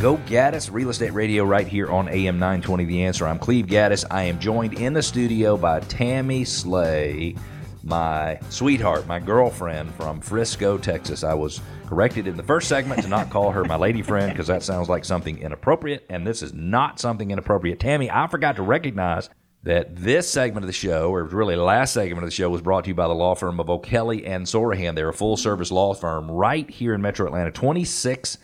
[0.00, 3.26] Go Gaddis Real Estate Radio right here on AM 920 The Answer.
[3.26, 4.06] I'm Cleve Gaddis.
[4.10, 7.36] I am joined in the studio by Tammy Slay,
[7.84, 11.22] my sweetheart, my girlfriend from Frisco, Texas.
[11.22, 14.46] I was corrected in the first segment to not call her my lady friend because
[14.46, 17.78] that sounds like something inappropriate, and this is not something inappropriate.
[17.78, 19.28] Tammy, I forgot to recognize
[19.64, 22.62] that this segment of the show, or really the last segment of the show, was
[22.62, 24.94] brought to you by the law firm of O'Kelley and Sorohan.
[24.94, 27.50] They're a full service law firm right here in Metro Atlanta.
[27.50, 28.38] 26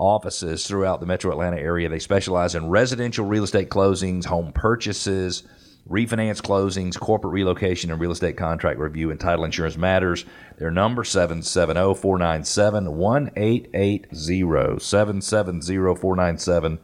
[0.00, 1.88] offices throughout the Metro Atlanta area.
[1.88, 5.44] They specialize in residential real estate closings, home purchases,
[5.88, 10.24] refinance closings, corporate relocation, and real estate contract review and title insurance matters.
[10.58, 14.80] Their number 770 497 1880.
[14.80, 16.78] 770 497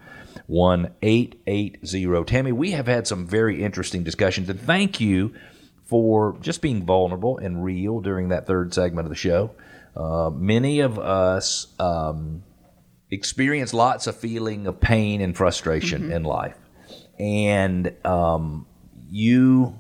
[0.47, 2.25] 1880.
[2.25, 5.35] Tammy, we have had some very interesting discussions, and thank you
[5.85, 9.53] for just being vulnerable and real during that third segment of the show.
[9.97, 12.43] Uh, many of us um,
[13.11, 16.13] experience lots of feeling of pain and frustration mm-hmm.
[16.13, 16.57] in life,
[17.19, 18.67] and um,
[19.11, 19.75] you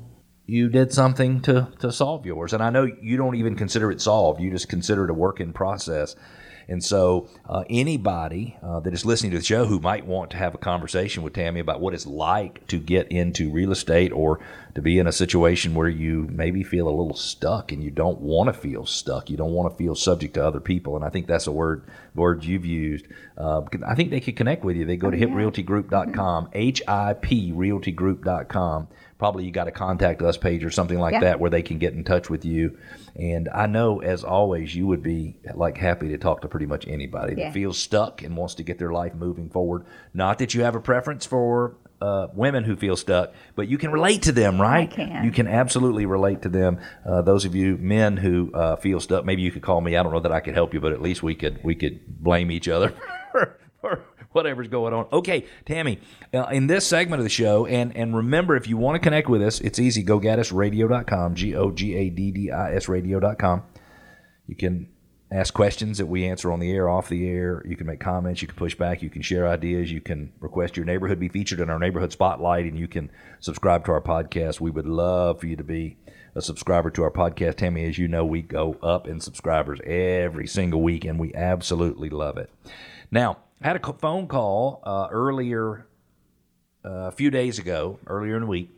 [0.46, 2.52] you did something to to solve yours.
[2.52, 5.40] And I know you don't even consider it solved; you just consider it a work
[5.40, 6.16] in process.
[6.68, 10.36] And so, uh, anybody uh, that is listening to the show who might want to
[10.36, 14.40] have a conversation with Tammy about what it's like to get into real estate or
[14.74, 18.20] to be in a situation where you maybe feel a little stuck and you don't
[18.20, 20.96] want to feel stuck, you don't want to feel subject to other people.
[20.96, 23.06] And I think that's a word word you've used.
[23.38, 24.84] Uh, I think they could connect with you.
[24.84, 25.26] They go to oh, yeah.
[25.26, 31.14] hiprealtygroup.com, H I P realtygroup.com probably you got a contact us page or something like
[31.14, 31.20] yeah.
[31.20, 32.76] that where they can get in touch with you.
[33.14, 36.86] And I know, as always, you would be like happy to talk to pretty much
[36.86, 37.46] anybody yeah.
[37.46, 39.86] that feels stuck and wants to get their life moving forward.
[40.12, 43.90] Not that you have a preference for uh, women who feel stuck, but you can
[43.90, 44.90] relate to them, right?
[44.92, 45.24] I can.
[45.24, 46.78] You can absolutely relate to them.
[47.04, 49.96] Uh, those of you men who uh, feel stuck, maybe you could call me.
[49.96, 52.06] I don't know that I could help you, but at least we could we could
[52.06, 52.92] blame each other
[53.32, 54.02] for, for
[54.36, 55.06] whatever's going on.
[55.12, 55.98] Okay, Tammy,
[56.32, 59.28] uh, in this segment of the show, and and remember, if you want to connect
[59.28, 60.02] with us, it's easy.
[60.02, 63.64] Go gaddisradio.com, G O G A D D I S radio.com.
[64.46, 64.88] You can
[65.32, 67.62] ask questions that we answer on the air, off the air.
[67.66, 68.42] You can make comments.
[68.42, 69.02] You can push back.
[69.02, 69.90] You can share ideas.
[69.90, 73.10] You can request your neighborhood be featured in our neighborhood spotlight, and you can
[73.40, 74.60] subscribe to our podcast.
[74.60, 75.96] We would love for you to be
[76.34, 77.56] a subscriber to our podcast.
[77.56, 82.10] Tammy, as you know, we go up in subscribers every single week, and we absolutely
[82.10, 82.50] love it.
[83.10, 85.86] Now, I had a phone call uh, earlier,
[86.84, 88.70] uh, a few days ago, earlier in the week,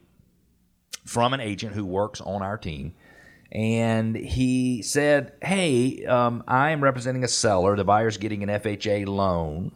[1.05, 2.94] from an agent who works on our team.
[3.50, 7.77] And he said, Hey, um, I am representing a seller.
[7.77, 9.72] The buyer's getting an FHA loan.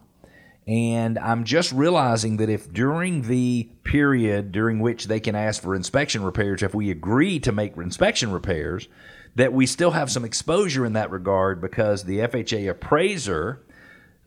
[0.65, 5.75] And I'm just realizing that if during the period during which they can ask for
[5.75, 8.87] inspection repairs, if we agree to make inspection repairs,
[9.35, 13.61] that we still have some exposure in that regard because the FHA appraiser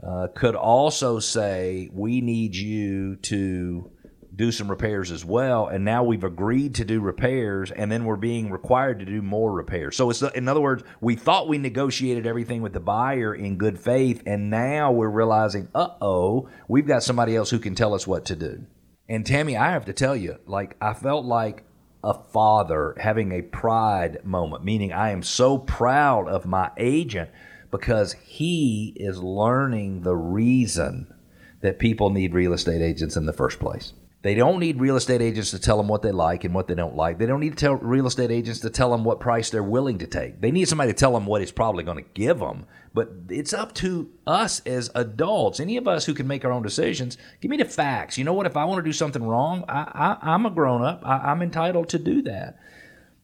[0.02, 3.90] uh, could also say we need you to
[4.36, 5.66] do some repairs as well.
[5.66, 9.50] And now we've agreed to do repairs and then we're being required to do more
[9.50, 9.96] repairs.
[9.96, 13.78] So it's in other words we thought we negotiated everything with the buyer in good
[13.78, 18.26] faith and now we're realizing uh-oh we've got somebody else who can tell us what
[18.26, 18.66] to do.
[19.08, 21.64] And tammy i have to tell you like i felt like
[22.02, 27.30] a father having a pride moment meaning i am so proud of my agent
[27.70, 31.12] because he is learning the reason
[31.60, 33.92] that people need real estate agents in the first place.
[34.22, 36.74] They don't need real estate agents to tell them what they like and what they
[36.74, 37.18] don't like.
[37.18, 39.98] They don't need to tell real estate agents to tell them what price they're willing
[39.98, 40.40] to take.
[40.40, 42.66] They need somebody to tell them what he's probably going to give them.
[42.92, 46.62] But it's up to us as adults, any of us who can make our own
[46.62, 47.18] decisions.
[47.40, 48.18] Give me the facts.
[48.18, 48.46] You know what?
[48.46, 51.02] If I want to do something wrong, I, am a grown up.
[51.04, 52.58] I, I'm entitled to do that.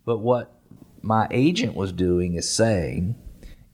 [0.04, 0.54] But what
[1.00, 3.16] my agent was doing is saying,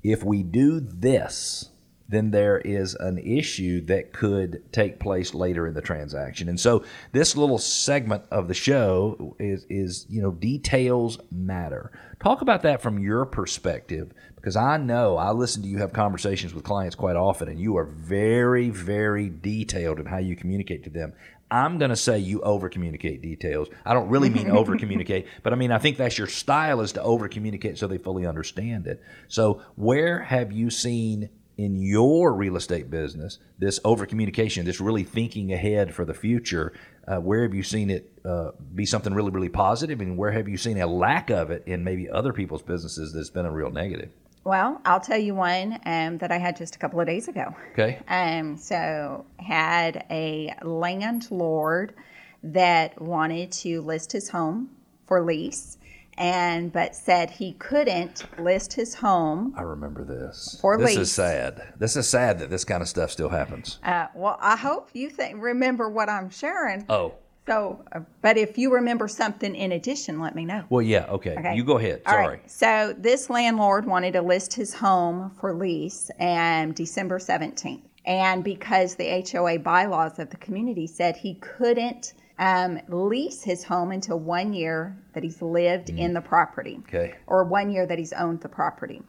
[0.02, 1.70] if we do this,
[2.08, 6.48] then there is an issue that could take place later in the transaction.
[6.48, 11.92] And so this little segment of the show is is, you know, details matter.
[12.22, 16.54] Talk about that from your perspective because I know I listen to you have conversations
[16.54, 20.90] with clients quite often and you are very very detailed in how you communicate to
[20.90, 21.12] them.
[21.50, 23.68] I'm going to say you over communicate details.
[23.84, 26.92] I don't really mean over communicate, but I mean, I think that's your style is
[26.92, 29.02] to over communicate so they fully understand it.
[29.28, 35.04] So, where have you seen in your real estate business this over communication, this really
[35.04, 36.72] thinking ahead for the future?
[37.06, 40.48] Uh, where have you seen it uh, be something really, really positive, and where have
[40.48, 43.70] you seen a lack of it in maybe other people's businesses that's been a real
[43.70, 44.10] negative?
[44.44, 47.54] Well, I'll tell you one um, that I had just a couple of days ago.
[47.72, 47.98] Okay.
[48.08, 51.94] Um, so had a landlord
[52.42, 54.70] that wanted to list his home
[55.06, 55.76] for lease,
[56.18, 59.54] and but said he couldn't list his home.
[59.56, 60.58] I remember this.
[60.60, 61.72] For this is sad.
[61.78, 63.78] This is sad that this kind of stuff still happens.
[63.82, 66.84] Uh, well, I hope you think remember what I'm sharing.
[66.88, 67.14] Oh,
[67.46, 70.64] So, uh, but if you remember something in addition, let me know.
[70.68, 71.06] well, yeah.
[71.06, 71.54] Okay, Okay.
[71.54, 72.02] you go ahead.
[72.06, 72.26] Sorry.
[72.26, 72.50] right.
[72.50, 77.82] So this landlord wanted to list his home for lease and December 17th.
[78.04, 83.90] And because the HOA bylaws of the community said he couldn't um, lease his home
[83.90, 87.14] until one year that he's lived in the property Okay.
[87.26, 89.02] or one year that he's owned the property.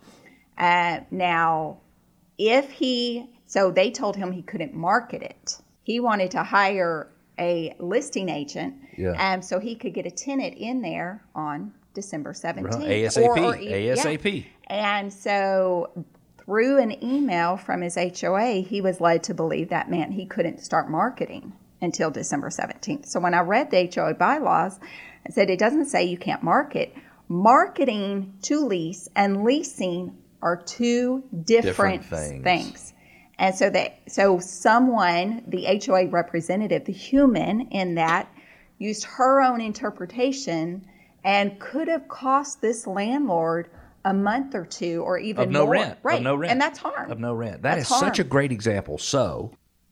[0.58, 1.78] Uh, now,
[2.38, 5.58] if he, so they told him he couldn't market it.
[5.84, 9.34] He wanted to hire a listing agent, Yeah.
[9.34, 13.36] um, so he could get a tenant in there on December seventeenth, ASAP.
[13.72, 14.46] ASAP.
[14.68, 16.06] And so,
[16.38, 20.60] through an email from his HOA, he was led to believe that meant he couldn't
[20.60, 23.06] start marketing until December 17th.
[23.08, 24.80] So, when I read the HOA bylaws,
[25.28, 26.94] I said it doesn't say you can't market.
[27.28, 32.44] Marketing to lease and leasing are two different, Different things.
[32.44, 32.94] things.
[33.38, 38.28] And so that so someone, the HOA representative, the human in that,
[38.78, 40.86] used her own interpretation
[41.24, 43.70] and could have cost this landlord
[44.06, 45.74] a month or two or even of no more.
[45.74, 46.00] rent.
[46.04, 46.18] Right.
[46.18, 46.52] Of no rent.
[46.52, 47.12] And that's harm.
[47.12, 47.62] Of no rent.
[47.62, 48.98] That is That's such a great example.
[48.98, 49.52] So,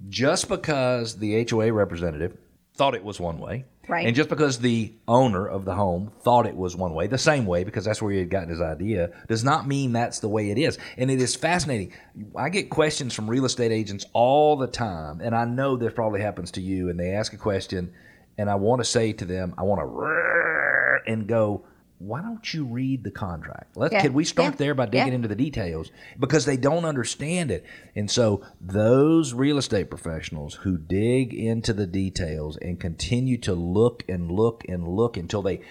[0.09, 2.37] just because the HOA representative
[2.75, 4.05] thought it was one way, Right.
[4.05, 7.45] and just because the owner of the home thought it was one way, the same
[7.47, 10.51] way, because that's where he had gotten his idea, does not mean that's the way
[10.51, 10.77] it is.
[10.97, 11.93] And it is fascinating.
[12.35, 16.21] I get questions from real estate agents all the time, and I know this probably
[16.21, 17.91] happens to you, and they ask a question,
[18.37, 21.63] and I want to say to them, I want to and go,
[21.99, 23.75] why don't you read the contract?
[23.75, 24.01] Let's Yeah.
[24.01, 24.57] can we start Yeah.
[24.57, 25.13] there by digging Yeah.
[25.15, 27.63] into the details because they don't understand it.
[27.95, 34.03] And so those real estate professionals who dig into the details and continue to look
[34.07, 35.61] and look and look until they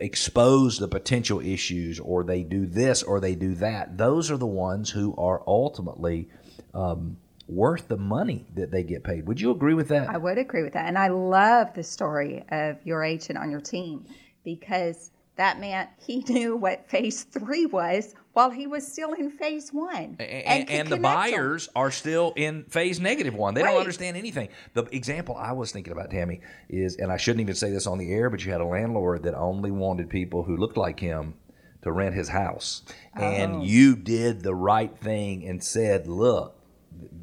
[0.00, 4.46] expose the potential issues or they do this or they do that, those are the
[4.46, 6.28] ones who are ultimately
[6.74, 7.16] um,
[7.48, 9.26] worth the money that they get paid.
[9.26, 10.08] Would you agree with that?
[10.08, 10.86] I would agree with that.
[10.86, 14.04] And I love the story of your agent on your team
[14.44, 15.10] because
[15.40, 20.16] that meant he knew what phase three was while he was still in phase one.
[20.20, 21.02] and, and, could the connect them.
[21.02, 23.54] buyers are still in phase negative one.
[23.54, 23.70] They Right.
[23.72, 24.50] don't understand anything.
[24.74, 27.98] The example I was thinking about, Tammy, is, and I shouldn't even say this on
[27.98, 31.34] the air, but you had a landlord that only wanted people who looked like him
[31.82, 32.82] to rent his house,
[33.16, 33.62] and Oh.
[33.62, 36.56] you did the right thing and said, "Look."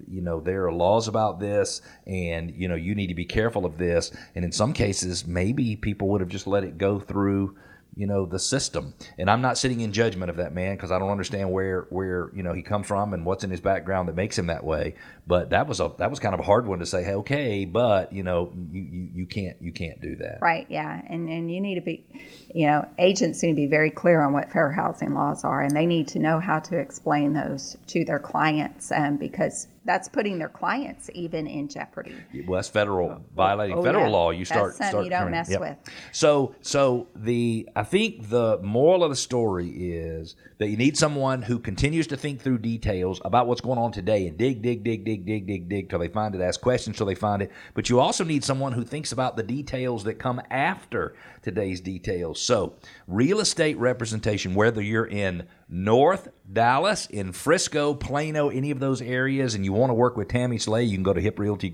[0.10, 3.66] You know, there are laws about this, and you know, you need to be careful
[3.66, 4.12] of this.
[4.34, 7.56] And in some cases, maybe people would have just let it go through
[7.98, 8.94] you know the system.
[9.18, 12.30] And i'm not sitting in judgment of that man because i don't understand where where
[12.34, 14.96] you know he comes from and what's in his background that makes him that way.
[15.26, 17.66] But that was a that was kind of a hard one to say hey, okay
[17.66, 20.40] but you know you, you you can't you can't do that.
[20.42, 21.02] Right, yeah.
[21.10, 22.06] And and you need to be
[22.54, 25.76] you know, agents need to be very clear on what fair housing laws are and
[25.76, 30.38] they need to know how to explain those to their clients um, because that's putting
[30.38, 32.14] their clients even in jeopardy.
[32.46, 34.12] well that's federal oh, oh, violating oh, federal yeah.
[34.12, 35.62] law you That's start something start you don't mess yep.
[35.62, 35.78] with.
[36.12, 41.42] so so the i think the moral of the story is that you need someone
[41.42, 45.06] who continues to think through details about what's going on today and dig dig dig
[45.06, 47.90] dig dig dig dig till they find it ask questions till they find it but
[47.90, 52.76] you also need someone who thinks about the details that come after today's details so
[53.08, 59.54] real estate representation whether you're in north dallas in frisco plano any of those areas
[59.54, 61.74] and you want to work with tammy slay you can go to hip realty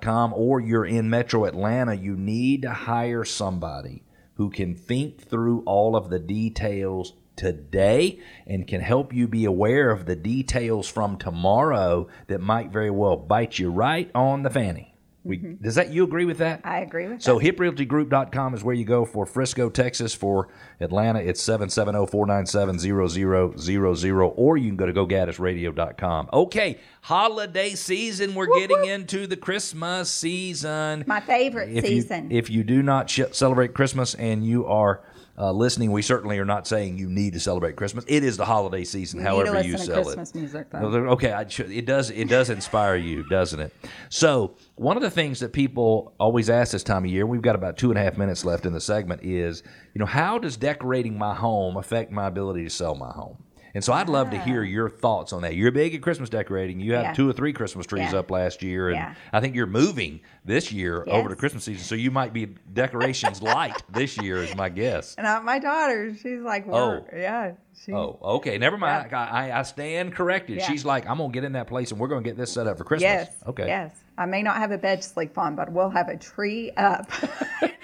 [0.00, 5.62] com or you're in metro atlanta you need to hire somebody who can think through
[5.66, 11.16] all of the details today and can help you be aware of the details from
[11.16, 14.93] tomorrow that might very well bite you right on the fanny
[15.24, 15.62] we, mm-hmm.
[15.62, 17.44] does that you agree with that I agree with so that.
[17.44, 20.14] hiprealtygroup.com is where you go for Frisco, Texas.
[20.14, 20.48] For
[20.80, 24.34] Atlanta, it's 770-497-0000.
[24.36, 26.28] Or you can go to gogaddisradio.com.
[26.32, 28.34] Okay, holiday season.
[28.34, 31.04] We're getting into the Christmas season.
[31.06, 32.30] My favorite If season.
[32.30, 35.00] You, if you do not sh- celebrate Christmas and you are
[35.36, 38.04] uh, listening, we certainly are not saying you need to celebrate Christmas.
[38.06, 40.36] It is the holiday season, you however you sell Christmas it.
[40.36, 40.78] music though.
[40.78, 42.10] Okay, I should, it does.
[42.10, 43.72] It does inspire you, doesn't it?
[44.08, 47.56] So one of the things that people always ask this time of year, we've got
[47.56, 49.62] about two and a half minutes left in the segment, is
[49.92, 53.38] you know how does decorating my home affect my ability to sell my home?
[53.74, 55.56] And so I'd love to hear your thoughts on that.
[55.56, 56.78] You're big at Christmas decorating.
[56.78, 57.12] You have Yeah.
[57.14, 58.20] two or three Christmas trees Yeah.
[58.20, 59.14] up last year, and Yeah.
[59.32, 61.82] I think you're moving this year over to Christmas season.
[61.82, 65.16] So you might be decorations light this year, is my guess.
[65.16, 67.04] And uh, my daughter, she's like, Oh.
[67.10, 67.52] "We're yeah,
[67.84, 68.58] she, Oh, okay.
[68.58, 69.12] Never mind.
[69.12, 70.62] I, I stand corrected.
[70.62, 72.78] She's like, I'm gonna get in that place and we're gonna get this set up
[72.78, 73.02] for Christmas.
[73.10, 73.66] yes, Okay.
[73.66, 73.90] yes.
[74.16, 77.10] I may not have a bed to sleep on, but we'll have a tree up.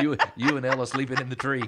[0.00, 1.64] you, you and Ella sleeping in the tree.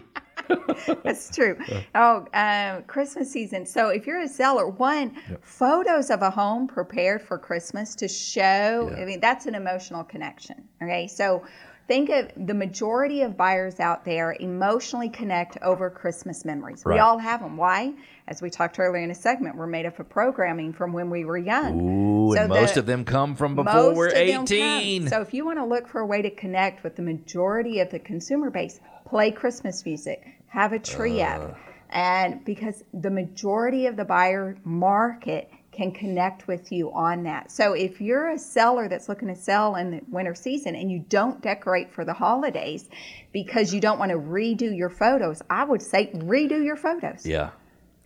[1.02, 1.58] That's true.
[1.94, 3.66] Oh, um, Christmas season.
[3.66, 8.90] So if you're a seller, one photos of a home prepared for Christmas to show.
[8.90, 9.02] Yeah.
[9.02, 10.64] I mean, that's an emotional connection.
[10.82, 11.44] Okay, so
[11.88, 16.82] think of the majority of buyers out there emotionally connect over Christmas memories.
[16.84, 16.94] Right.
[16.94, 17.56] We all have them.
[17.56, 17.94] Why?
[18.28, 21.24] As we talked earlier in a segment, we're made up of programming from when we
[21.24, 21.80] were young.
[21.80, 24.56] Ooh, So and most the- of them come from before we're of them come.
[24.56, 25.08] 18.
[25.08, 27.90] So if you want to look for a way to connect with the majority of
[27.90, 31.28] the consumer base, play Christmas music, have a tree Uh.
[31.38, 31.56] up,
[31.90, 37.52] and because the majority of the buyer market can connect with you on that.
[37.52, 40.98] So if you're a seller that's looking to sell in the winter season and you
[41.08, 42.90] don't decorate for the holidays
[43.32, 47.24] because you don't want to redo your photos, I would say redo your photos.
[47.24, 47.50] Yeah.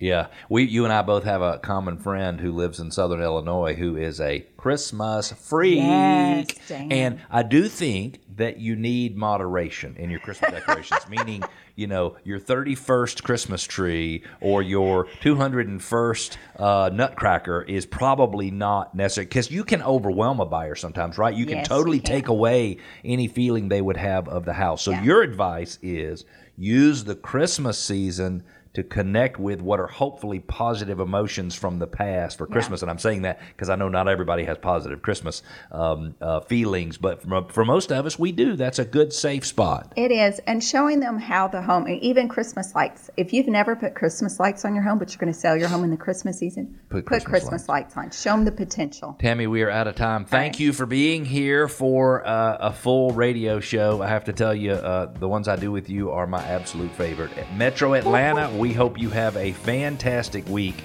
[0.02, 0.26] Yeah.
[0.49, 3.97] We you and I both have a common friend who lives in southern Illinois who
[3.97, 6.59] is a Christmas freak.
[6.61, 11.44] Yes, and I do think that you need moderation in your Christmas decorations, meaning,
[11.76, 19.26] you know, your 31st Christmas tree or your 201st uh, nutcracker is probably not necessary
[19.26, 21.35] because you can overwhelm a buyer sometimes, right?
[21.35, 22.11] You can Yes, totally you can.
[22.11, 24.82] take away any feeling they would have of the house.
[24.82, 25.02] So Yeah.
[25.04, 26.25] your advice is
[26.56, 28.42] use the Christmas season
[28.75, 32.83] to connect with what are hopefully positive emotions from the past for Christmas.
[32.83, 36.97] And I'm saying that because I know not everybody has positive Christmas um, uh, feelings,
[36.97, 38.57] but for, for most of us, we do.
[38.57, 39.93] That's a good, safe spot.
[39.97, 43.11] It is, and showing them how the home, even Christmas lights.
[43.17, 45.69] If you've never put Christmas lights on your home, but you're going to sell your
[45.69, 47.97] home in the Christmas season, Put put, Christmas Christmas, lights.
[47.97, 48.11] on.
[48.11, 49.17] Show them the potential.
[49.19, 50.25] Tammy, we are out of time.
[50.25, 50.61] Thank right.
[50.61, 54.02] you for being here for uh, a full radio show.
[54.02, 56.93] I have to tell you, uh, the ones I do with you are my absolute
[56.93, 57.37] favorite.
[57.37, 60.85] At Metro Atlanta, we hope you have a fantastic week,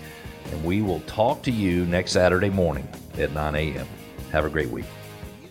[0.52, 2.88] and we will talk to you next Saturday morning
[3.20, 3.88] at 9 a.m.
[4.32, 4.86] Have a great week.